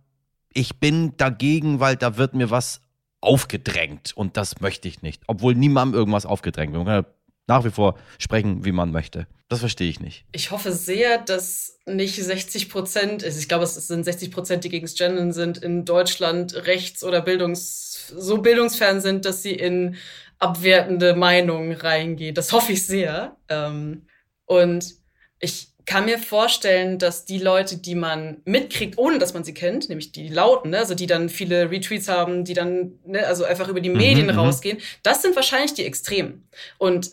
[0.52, 2.80] ich bin dagegen, weil da wird mir was
[3.20, 5.22] aufgedrängt und das möchte ich nicht.
[5.26, 6.84] Obwohl niemandem irgendwas aufgedrängt wird.
[6.84, 7.12] Man kann
[7.48, 9.26] nach wie vor sprechen, wie man möchte.
[9.48, 10.24] Das verstehe ich nicht.
[10.32, 14.68] Ich hoffe sehr, dass nicht 60 Prozent, also ich glaube, es sind 60 Prozent, die
[14.68, 19.96] gegen Gendern sind, in Deutschland rechts- oder bildungs, so bildungsfern sind, dass sie in
[20.38, 22.34] abwertende Meinungen reingehen.
[22.34, 23.36] Das hoffe ich sehr.
[23.48, 24.06] Ähm,
[24.44, 24.94] und
[25.40, 29.88] ich kann mir vorstellen, dass die Leute, die man mitkriegt, ohne dass man sie kennt,
[29.88, 33.68] nämlich die Lauten, ne, also die dann viele Retweets haben, die dann ne, also einfach
[33.68, 36.46] über die mhm, Medien mhm, rausgehen, das sind wahrscheinlich die Extremen.
[36.76, 37.12] Und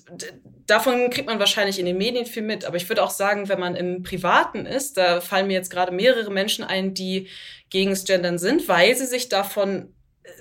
[0.67, 2.65] davon kriegt man wahrscheinlich in den Medien viel mit.
[2.65, 5.93] Aber ich würde auch sagen, wenn man im Privaten ist, da fallen mir jetzt gerade
[5.93, 7.29] mehrere Menschen ein, die
[7.69, 9.93] gegen das Gendern sind, weil sie sich davon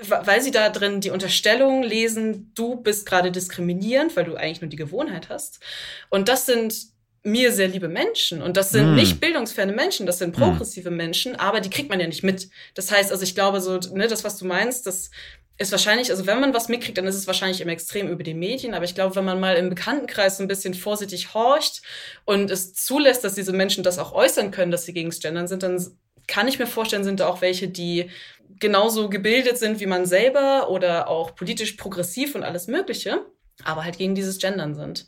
[0.09, 4.71] weil sie da drin die Unterstellung lesen, du bist gerade diskriminierend, weil du eigentlich nur
[4.71, 5.61] die Gewohnheit hast.
[6.09, 6.94] Und das sind
[7.25, 8.43] mir sehr liebe Menschen.
[8.43, 8.95] Und das sind mm.
[8.95, 10.43] nicht bildungsferne Menschen, das sind hm.
[10.43, 10.97] progressive mm.
[10.97, 12.51] Menschen, aber die kriegt man ja nicht mit.
[12.75, 15.11] Das heißt, also ich glaube, so, ne, das, was du meinst, das
[15.57, 18.35] ist wahrscheinlich, also wenn man was mitkriegt, dann ist es wahrscheinlich im Extrem über die
[18.35, 18.75] Medien.
[18.75, 21.83] Aber ich glaube, wenn man mal im Bekanntenkreis so ein bisschen vorsichtig horcht
[22.25, 25.47] und es zulässt, dass diese Menschen das auch äußern können, dass sie gegen das Gendern
[25.47, 25.83] sind, dann
[26.27, 28.11] kann ich mir vorstellen, sind da auch welche, die
[28.59, 33.25] genauso gebildet sind wie man selber oder auch politisch progressiv und alles Mögliche,
[33.63, 35.07] aber halt gegen dieses Gendern sind.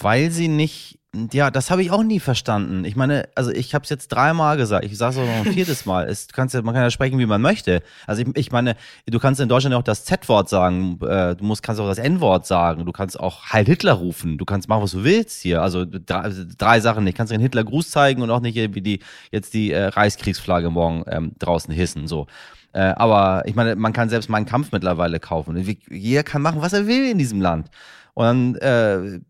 [0.00, 0.97] Weil sie nicht
[1.32, 2.84] ja, das habe ich auch nie verstanden.
[2.84, 5.52] Ich meine, also ich habe es jetzt dreimal gesagt, ich sage es auch noch ein
[5.54, 6.06] viertes Mal.
[6.06, 7.82] Es, du kannst ja, man kann ja sprechen, wie man möchte.
[8.06, 11.62] Also ich, ich meine, du kannst in Deutschland auch das Z-Wort sagen, äh, du musst,
[11.62, 14.90] kannst auch das N-Wort sagen, du kannst auch Heil Hitler rufen, du kannst machen, was
[14.90, 15.62] du willst hier.
[15.62, 17.16] Also drei, drei Sachen nicht.
[17.16, 21.04] Kannst den Hitler Gruß zeigen und auch nicht wie die jetzt die äh, Reichskriegsflagge morgen
[21.08, 22.06] ähm, draußen hissen.
[22.06, 22.26] So.
[22.74, 25.56] Äh, aber ich meine, man kann selbst meinen Kampf mittlerweile kaufen.
[25.88, 27.70] Jeder kann machen, was er will in diesem Land.
[28.18, 29.20] Und dann, äh,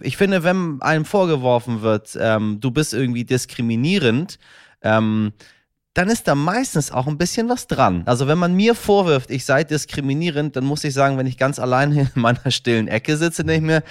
[0.00, 4.38] ich finde, wenn einem vorgeworfen wird, ähm, du bist irgendwie diskriminierend,
[4.80, 5.32] ähm,
[5.98, 8.04] dann ist da meistens auch ein bisschen was dran.
[8.06, 11.58] Also wenn man mir vorwirft, ich sei diskriminierend, dann muss ich sagen, wenn ich ganz
[11.58, 13.82] allein in meiner stillen Ecke sitze, denke ich mir,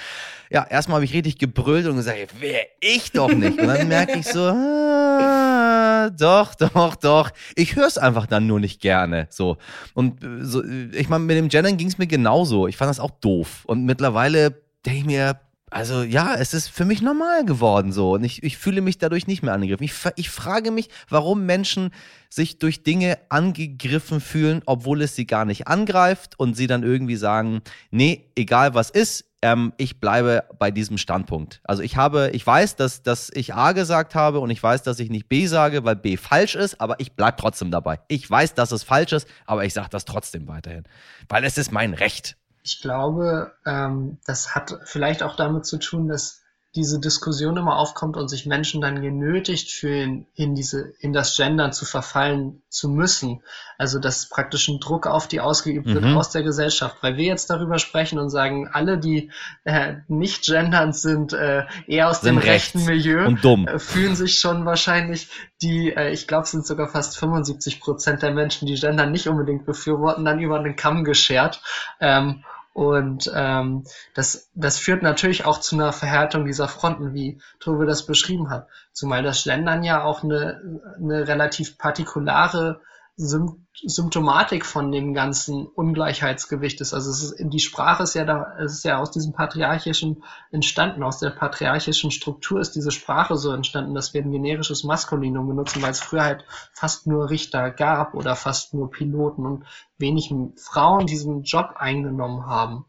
[0.48, 3.60] ja, erstmal habe ich richtig gebrüllt und gesagt, wer ich doch nicht.
[3.60, 7.30] Und dann merke ich so, ah, doch, doch, doch.
[7.54, 9.26] Ich höre es einfach dann nur nicht gerne.
[9.28, 9.58] So.
[9.92, 12.66] Und äh, so, ich meine, mit dem Gendern ging es mir genauso.
[12.68, 13.66] Ich fand das auch doof.
[13.66, 15.38] Und mittlerweile denke ich mir,
[15.70, 19.26] also ja, es ist für mich normal geworden so und ich, ich fühle mich dadurch
[19.26, 19.84] nicht mehr angegriffen.
[19.84, 21.90] Ich, ich frage mich, warum Menschen
[22.30, 27.16] sich durch Dinge angegriffen fühlen, obwohl es sie gar nicht angreift und sie dann irgendwie
[27.16, 31.60] sagen, nee, egal was ist, ähm, ich bleibe bei diesem Standpunkt.
[31.64, 34.98] Also ich habe, ich weiß, dass, dass ich A gesagt habe und ich weiß, dass
[34.98, 38.00] ich nicht B sage, weil B falsch ist, aber ich bleibe trotzdem dabei.
[38.08, 40.84] Ich weiß, dass es falsch ist, aber ich sage das trotzdem weiterhin,
[41.28, 42.37] weil es ist mein Recht.
[42.68, 46.42] Ich glaube, ähm, das hat vielleicht auch damit zu tun, dass
[46.74, 51.72] diese Diskussion immer aufkommt und sich Menschen dann genötigt fühlen, in diese, in das Gendern
[51.72, 53.42] zu verfallen zu müssen.
[53.78, 56.16] Also dass praktisch ein Druck auf die ausgeübt wird mhm.
[56.18, 56.98] aus der Gesellschaft.
[57.00, 59.30] Weil wir jetzt darüber sprechen und sagen, alle, die
[59.64, 63.24] äh, nicht gendernd sind, äh, eher aus sind dem rechten Milieu.
[63.66, 65.30] Äh, fühlen sich schon wahrscheinlich
[65.62, 69.64] die, äh, ich glaube, sind sogar fast 75 Prozent der Menschen, die Gendern nicht unbedingt
[69.64, 71.62] befürworten, dann über den Kamm geschert.
[71.98, 72.44] Ähm,
[72.78, 73.82] und ähm,
[74.14, 78.68] das, das führt natürlich auch zu einer Verhärtung dieser Fronten, wie Tove das beschrieben hat.
[78.92, 82.80] Zumal das Schlendern ja auch eine, eine relativ partikulare
[83.20, 86.94] Symptomatik von dem ganzen Ungleichheitsgewicht ist.
[86.94, 91.18] Also ist, die Sprache ist ja da, es ist ja aus diesem patriarchischen entstanden, aus
[91.18, 95.90] der patriarchischen Struktur ist diese Sprache so entstanden, dass wir ein generisches Maskulinum benutzen, weil
[95.90, 99.64] es früher halt fast nur Richter gab oder fast nur Piloten und
[99.98, 102.84] wenig Frauen diesen Job eingenommen haben.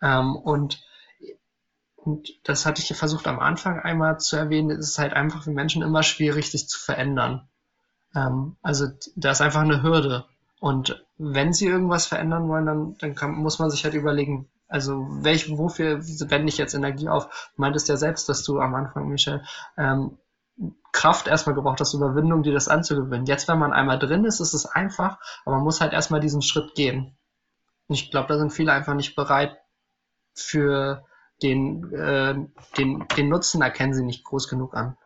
[0.00, 0.80] Ähm, und
[1.96, 5.52] und das hatte ich versucht am Anfang einmal zu erwähnen, es ist halt einfach für
[5.52, 7.48] Menschen immer schwierig, sich zu verändern.
[8.14, 10.26] Ähm, also da ist einfach eine Hürde.
[10.60, 15.06] Und wenn sie irgendwas verändern wollen, dann, dann kann, muss man sich halt überlegen, also
[15.22, 17.26] welch, wofür wende ich jetzt Energie auf?
[17.56, 19.44] Du meintest ja selbst, dass du am Anfang, Michel,
[19.76, 20.18] ähm,
[20.92, 23.26] Kraft erstmal gebraucht hast, Überwindung, dir das anzugewöhnen.
[23.26, 26.42] Jetzt, wenn man einmal drin ist, ist es einfach, aber man muss halt erstmal diesen
[26.42, 27.16] Schritt gehen.
[27.88, 29.58] Und ich glaube, da sind viele einfach nicht bereit
[30.34, 31.04] für
[31.42, 32.34] den, äh,
[32.78, 34.96] den, den Nutzen erkennen sie nicht groß genug an.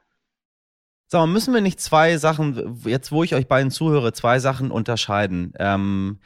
[1.09, 4.71] Sag mal, müssen wir nicht zwei Sachen, jetzt wo ich euch beiden zuhöre, zwei Sachen
[4.73, 5.53] unterscheiden?
[5.59, 6.19] Ähm,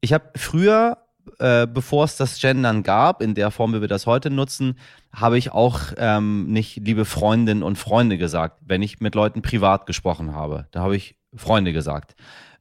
[0.00, 0.98] ich habe früher,
[1.38, 4.78] äh, bevor es das Gendern gab, in der Form, wie wir das heute nutzen,
[5.12, 9.84] habe ich auch ähm, nicht liebe Freundinnen und Freunde gesagt, wenn ich mit Leuten privat
[9.84, 10.66] gesprochen habe.
[10.70, 12.14] Da habe ich Freunde gesagt.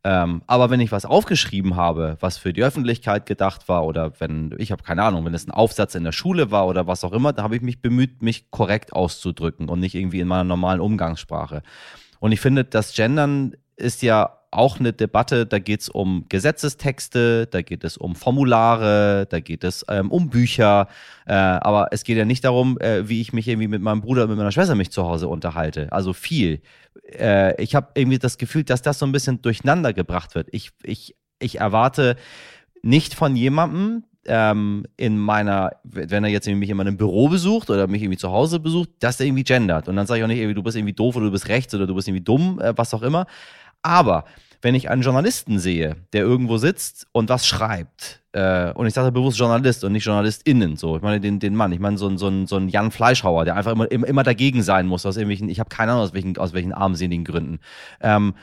[0.08, 4.54] Ähm, aber wenn ich was aufgeschrieben habe, was für die Öffentlichkeit gedacht war, oder wenn,
[4.60, 7.12] ich habe keine Ahnung, wenn es ein Aufsatz in der Schule war oder was auch
[7.12, 10.80] immer, da habe ich mich bemüht, mich korrekt auszudrücken und nicht irgendwie in meiner normalen
[10.80, 11.64] Umgangssprache.
[12.20, 17.48] Und ich finde, das Gendern ist ja auch eine Debatte, da geht es um Gesetzestexte,
[17.48, 20.88] da geht es um Formulare, da geht es ähm, um Bücher,
[21.26, 24.28] äh, aber es geht ja nicht darum, äh, wie ich mich irgendwie mit meinem Bruder,
[24.28, 25.92] mit meiner Schwester mich zu Hause unterhalte.
[25.92, 26.62] Also viel.
[27.12, 30.48] Äh, ich habe irgendwie das Gefühl, dass das so ein bisschen durcheinander gebracht wird.
[30.52, 32.16] Ich, ich, ich erwarte
[32.82, 37.88] nicht von jemandem, ähm, in meiner, wenn er jetzt mich in meinem Büro besucht oder
[37.88, 39.88] mich irgendwie zu Hause besucht, dass er irgendwie gendert.
[39.88, 41.86] Und dann sage ich auch nicht, du bist irgendwie doof oder du bist rechts oder
[41.86, 43.28] du bist irgendwie dumm, äh, was auch immer.
[43.86, 44.26] Aber
[44.64, 49.12] wenn ich einen Journalisten sehe, der irgendwo sitzt und was schreibt, äh, und ich sage
[49.12, 52.46] bewusst Journalist und nicht JournalistInnen, so, ich meine den, den Mann, ich meine so, so,
[52.48, 55.60] so ein Jan Fleischhauer, der einfach immer, immer, immer dagegen sein muss, aus irgendwelchen, ich
[55.60, 57.60] habe keine Ahnung, aus welchen, aus welchen armseligen Gründen.
[58.02, 58.34] Ähm,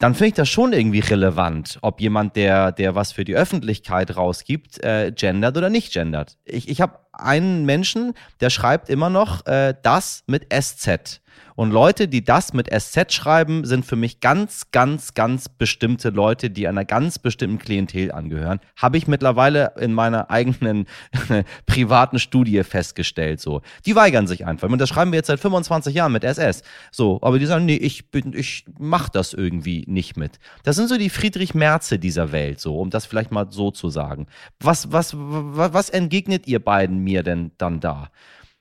[0.00, 4.16] dann finde ich das schon irgendwie relevant, ob jemand, der, der was für die Öffentlichkeit
[4.16, 6.36] rausgibt, äh, gendert oder nicht gendert.
[6.44, 11.20] Ich, ich habe einen Menschen, der schreibt immer noch äh, das mit SZ.
[11.56, 16.50] Und Leute, die das mit SZ schreiben, sind für mich ganz, ganz, ganz bestimmte Leute,
[16.50, 18.60] die einer ganz bestimmten Klientel angehören.
[18.76, 20.86] Habe ich mittlerweile in meiner eigenen
[21.66, 23.40] privaten Studie festgestellt.
[23.40, 24.68] So, die weigern sich einfach.
[24.68, 26.62] Und das schreiben wir jetzt seit 25 Jahren mit SS.
[26.90, 30.38] So, aber die sagen, nee, ich bin, ich mach das irgendwie nicht mit.
[30.62, 33.90] Das sind so die Friedrich Merze dieser Welt, so, um das vielleicht mal so zu
[33.90, 34.26] sagen.
[34.60, 38.10] Was, was, was, was entgegnet ihr beiden mir denn dann da?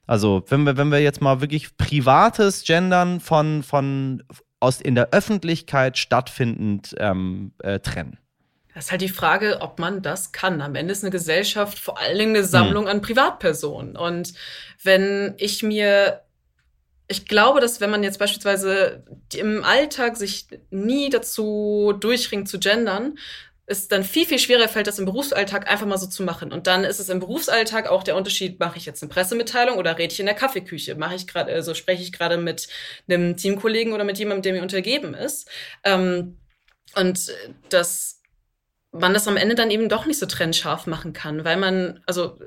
[0.10, 4.24] Also, wenn wir, wenn wir jetzt mal wirklich privates Gendern von, von
[4.60, 8.18] aus in der Öffentlichkeit stattfindend ähm, äh, trennen.
[8.74, 10.62] Das ist halt die Frage, ob man das kann.
[10.62, 12.90] Am Ende ist eine Gesellschaft vor allen Dingen eine Sammlung hm.
[12.90, 13.96] an Privatpersonen.
[13.96, 14.34] Und
[14.82, 16.22] wenn ich mir
[17.12, 19.04] ich glaube, dass wenn man jetzt beispielsweise
[19.36, 23.18] im Alltag sich nie dazu durchringt zu gendern,
[23.70, 26.52] es dann viel, viel schwerer fällt, das im Berufsalltag einfach mal so zu machen.
[26.52, 29.98] Und dann ist es im Berufsalltag auch der Unterschied, mache ich jetzt eine Pressemitteilung oder
[29.98, 30.96] rede ich in der Kaffeeküche?
[30.96, 32.68] Mache ich gerade, also spreche ich gerade mit
[33.08, 35.48] einem Teamkollegen oder mit jemandem, der mir untergeben ist?
[35.84, 36.38] Ähm,
[36.96, 37.32] und
[37.70, 38.20] das
[38.92, 42.40] man das am Ende dann eben doch nicht so trennscharf machen kann, weil man, also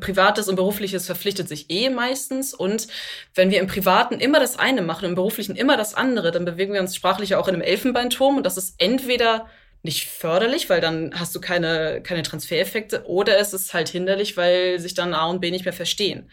[0.00, 2.54] Privates und Berufliches verpflichtet sich eh meistens.
[2.54, 2.86] Und
[3.34, 6.74] wenn wir im Privaten immer das eine machen, im Beruflichen immer das andere, dann bewegen
[6.74, 8.36] wir uns sprachlich auch in einem Elfenbeinturm.
[8.36, 9.48] Und das ist entweder
[9.82, 14.78] nicht förderlich, weil dann hast du keine, keine Transfereffekte, oder es ist halt hinderlich, weil
[14.80, 16.30] sich dann A und B nicht mehr verstehen.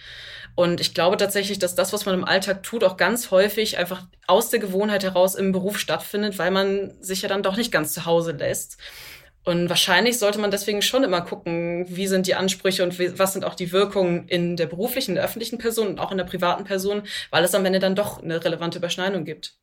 [0.55, 4.03] Und ich glaube tatsächlich, dass das, was man im Alltag tut, auch ganz häufig einfach
[4.25, 7.93] aus der Gewohnheit heraus im Beruf stattfindet, weil man sich ja dann doch nicht ganz
[7.93, 8.77] zu Hause lässt.
[9.43, 13.33] Und wahrscheinlich sollte man deswegen schon immer gucken, wie sind die Ansprüche und wie, was
[13.33, 16.23] sind auch die Wirkungen in der beruflichen, in der öffentlichen Person und auch in der
[16.23, 19.55] privaten Person, weil es am Ende dann doch eine relevante Überschneidung gibt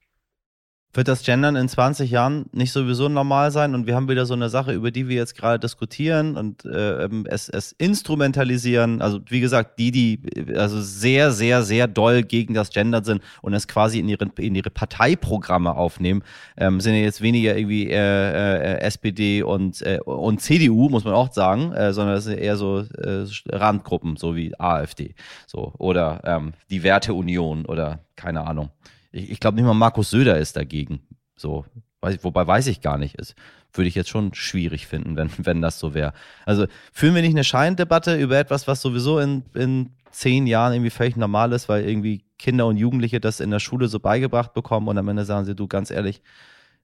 [0.94, 4.34] wird das Gendern in 20 Jahren nicht sowieso normal sein und wir haben wieder so
[4.34, 9.00] eine Sache, über die wir jetzt gerade diskutieren und äh, ähm, es, es instrumentalisieren.
[9.00, 10.20] Also wie gesagt, die, die
[10.54, 14.54] also sehr, sehr, sehr doll gegen das Gendern sind und es quasi in ihre, in
[14.54, 16.22] ihre Parteiprogramme aufnehmen,
[16.58, 21.14] ähm, sind ja jetzt weniger irgendwie äh, äh, SPD und, äh, und CDU, muss man
[21.14, 25.14] auch sagen, äh, sondern es sind eher so äh, Randgruppen, so wie AfD
[25.46, 28.70] so oder ähm, die Werteunion oder keine Ahnung
[29.12, 31.00] ich, ich glaube nicht mal Markus Söder ist dagegen.
[31.36, 31.64] So,
[32.00, 33.14] weiß, wobei weiß ich gar nicht.
[33.16, 33.34] Ist,
[33.72, 36.12] würde ich jetzt schon schwierig finden, wenn, wenn das so wäre.
[36.44, 40.90] Also führen wir nicht eine Scheindebatte über etwas, was sowieso in, in zehn Jahren irgendwie
[40.90, 44.88] völlig normal ist, weil irgendwie Kinder und Jugendliche das in der Schule so beigebracht bekommen
[44.88, 46.22] und am Ende sagen sie, du ganz ehrlich,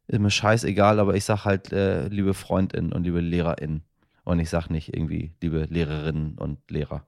[0.07, 3.83] ist mir scheißegal, aber ich sag halt, äh, liebe Freundinnen und liebe LehrerInnen.
[4.25, 7.05] Und ich sag nicht irgendwie, liebe Lehrerinnen und Lehrer.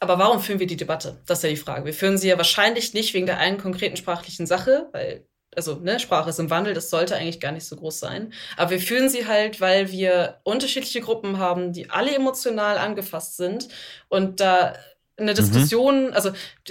[0.00, 1.20] Aber warum führen wir die Debatte?
[1.26, 1.84] Das ist ja die Frage.
[1.84, 5.98] Wir führen sie ja wahrscheinlich nicht wegen der einen konkreten sprachlichen Sache, weil, also, ne,
[5.98, 8.32] Sprache ist im Wandel, das sollte eigentlich gar nicht so groß sein.
[8.56, 13.68] Aber wir führen sie halt, weil wir unterschiedliche Gruppen haben, die alle emotional angefasst sind
[14.08, 14.74] und da
[15.18, 15.36] eine mhm.
[15.36, 16.12] Diskussion, mhm.
[16.12, 16.30] also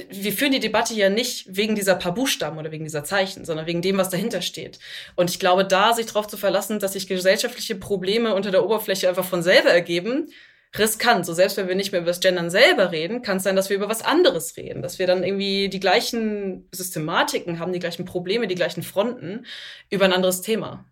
[0.10, 3.66] wir führen die Debatte ja nicht wegen dieser paar Buchstaben oder wegen dieser Zeichen, sondern
[3.66, 4.80] wegen dem, was dahinter steht.
[5.16, 9.10] Und ich glaube, da sich darauf zu verlassen, dass sich gesellschaftliche Probleme unter der Oberfläche
[9.10, 10.30] einfach von selber ergeben,
[10.78, 11.26] riskant.
[11.26, 13.70] So selbst wenn wir nicht mehr über das Gendern selber reden, kann es sein, dass
[13.70, 18.06] wir über was anderes reden, dass wir dann irgendwie die gleichen Systematiken haben, die gleichen
[18.06, 19.46] Probleme, die gleichen Fronten
[19.90, 20.86] über ein anderes Thema.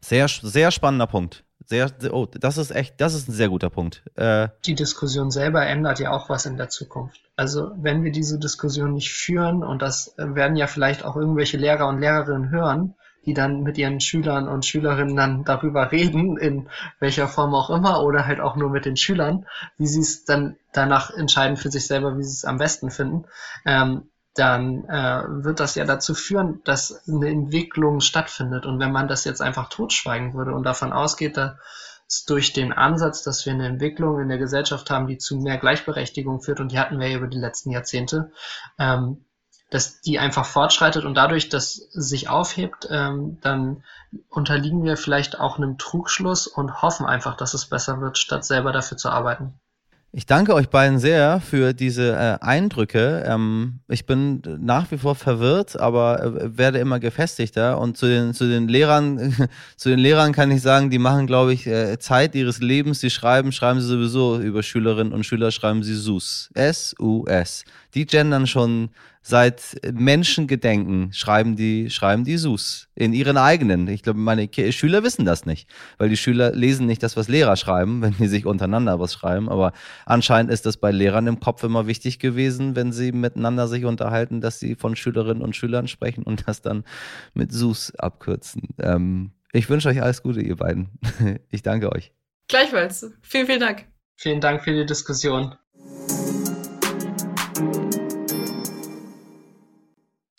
[0.00, 1.44] Sehr, sehr spannender Punkt.
[1.66, 4.02] Sehr, oh, das ist echt, das ist ein sehr guter Punkt.
[4.16, 7.22] Äh, die Diskussion selber ändert ja auch was in der Zukunft.
[7.36, 11.88] Also wenn wir diese Diskussion nicht führen, und das werden ja vielleicht auch irgendwelche Lehrer
[11.88, 16.68] und Lehrerinnen hören, die dann mit ihren Schülern und Schülerinnen dann darüber reden, in
[17.00, 19.46] welcher Form auch immer, oder halt auch nur mit den Schülern,
[19.78, 23.24] wie sie es dann danach entscheiden für sich selber, wie sie es am besten finden,
[23.64, 28.66] ähm, dann äh, wird das ja dazu führen, dass eine Entwicklung stattfindet.
[28.66, 33.22] Und wenn man das jetzt einfach totschweigen würde und davon ausgeht, dass durch den Ansatz,
[33.22, 36.78] dass wir eine Entwicklung in der Gesellschaft haben, die zu mehr Gleichberechtigung führt, und die
[36.78, 38.32] hatten wir ja über die letzten Jahrzehnte,
[38.78, 39.24] ähm,
[39.74, 43.82] dass die einfach fortschreitet und dadurch das sich aufhebt, ähm, dann
[44.28, 48.70] unterliegen wir vielleicht auch einem Trugschluss und hoffen einfach, dass es besser wird, statt selber
[48.70, 49.54] dafür zu arbeiten.
[50.16, 53.24] Ich danke euch beiden sehr für diese äh, Eindrücke.
[53.26, 57.80] Ähm, ich bin nach wie vor verwirrt, aber äh, werde immer gefestigter.
[57.80, 59.34] Und zu den, zu den Lehrern,
[59.76, 63.00] zu den Lehrern kann ich sagen, die machen, glaube ich, äh, Zeit ihres Lebens.
[63.00, 66.48] Die schreiben, schreiben sie sowieso über Schülerinnen und Schüler, schreiben sie SUS.
[66.54, 67.64] S-U-S.
[67.94, 68.90] Die gendern schon
[69.26, 73.88] seit Menschengedenken schreiben die, schreiben die SUS in ihren eigenen.
[73.88, 77.56] Ich glaube, meine Schüler wissen das nicht, weil die Schüler lesen nicht das, was Lehrer
[77.56, 79.48] schreiben, wenn die sich untereinander was schreiben.
[79.48, 79.72] Aber
[80.04, 84.42] anscheinend ist das bei Lehrern im Kopf immer wichtig gewesen, wenn sie miteinander sich unterhalten,
[84.42, 86.84] dass sie von Schülerinnen und Schülern sprechen und das dann
[87.32, 88.74] mit SUS abkürzen.
[88.78, 90.90] Ähm, ich wünsche euch alles Gute, ihr beiden.
[91.50, 92.12] Ich danke euch.
[92.48, 93.10] Gleichfalls.
[93.22, 93.86] Vielen, vielen Dank.
[94.16, 95.54] Vielen Dank für die Diskussion.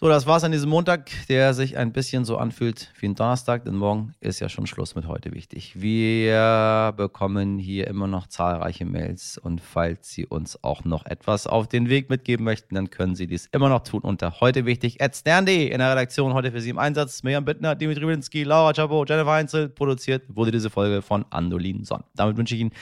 [0.05, 3.65] So, das war's an diesem Montag, der sich ein bisschen so anfühlt wie ein Donnerstag,
[3.65, 5.81] denn morgen ist ja schon Schluss mit heute wichtig.
[5.81, 11.67] Wir bekommen hier immer noch zahlreiche Mails und falls Sie uns auch noch etwas auf
[11.67, 15.69] den Weg mitgeben möchten, dann können Sie dies immer noch tun unter heute wichtig stern.de
[15.71, 17.23] in der Redaktion heute für Sie im Einsatz.
[17.23, 19.69] Mirjam Bittner, Dimitri Winsky, Laura Chapo, Jennifer Heinzel.
[19.69, 22.03] Produziert wurde diese Folge von Andolin Sonn.
[22.13, 22.73] Damit wünsche ich Ihnen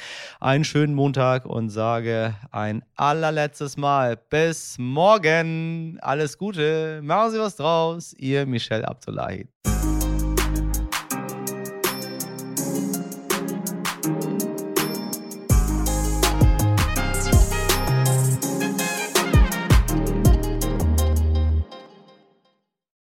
[0.42, 6.00] einen schönen Montag und sage ein allerletztes Mal bis morgen.
[6.02, 7.00] Alles Gute.
[7.14, 8.14] Machen Sie was draus.
[8.18, 9.48] Ihr Michel Abdullahi.